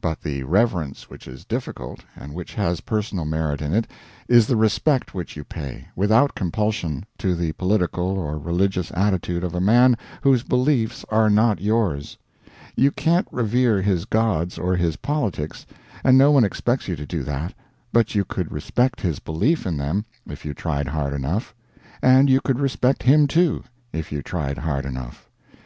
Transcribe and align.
But 0.00 0.22
the 0.22 0.44
reverence 0.44 1.10
which 1.10 1.28
is 1.28 1.44
difficult, 1.44 2.06
and 2.16 2.32
which 2.32 2.54
has 2.54 2.80
personal 2.80 3.26
merit 3.26 3.60
in 3.60 3.74
it, 3.74 3.86
is 4.28 4.46
the 4.46 4.56
respect 4.56 5.12
which 5.12 5.36
you 5.36 5.44
pay, 5.44 5.86
without 5.94 6.34
compulsion, 6.34 7.04
to 7.18 7.34
the 7.34 7.52
political 7.52 8.12
or 8.18 8.38
religious 8.38 8.90
attitude 8.94 9.44
of 9.44 9.54
a 9.54 9.60
man 9.60 9.98
whose 10.22 10.42
beliefs 10.42 11.04
are 11.10 11.28
not 11.28 11.60
yours. 11.60 12.16
You 12.74 12.92
can't 12.92 13.28
revere 13.30 13.82
his 13.82 14.06
gods 14.06 14.56
or 14.56 14.74
his 14.74 14.96
politics, 14.96 15.66
and 16.02 16.16
no 16.16 16.30
one 16.30 16.44
expects 16.44 16.88
you 16.88 16.96
to 16.96 17.04
do 17.04 17.22
that, 17.24 17.52
but 17.92 18.14
you 18.14 18.24
could 18.24 18.50
respect 18.50 19.02
his 19.02 19.18
belief 19.18 19.66
in 19.66 19.76
them 19.76 20.06
if 20.26 20.46
you 20.46 20.54
tried 20.54 20.88
hard 20.88 21.12
enough; 21.12 21.54
and 22.00 22.30
you 22.30 22.40
could 22.40 22.58
respect 22.58 23.02
him, 23.02 23.26
too, 23.26 23.62
if 23.92 24.10
you 24.10 24.22
tried 24.22 24.56
hard 24.56 24.86
enough. 24.86 25.28